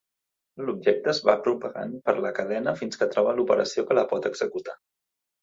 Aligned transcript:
L'objecte 0.69 1.11
es 1.11 1.19
va 1.27 1.35
propagant 1.47 1.93
per 2.07 2.15
la 2.23 2.31
cadena 2.39 2.75
fins 2.81 3.01
que 3.03 3.09
troba 3.13 3.37
l'operació 3.41 3.87
que 3.93 4.01
la 4.01 4.09
pot 4.15 4.29
executar. 4.33 4.77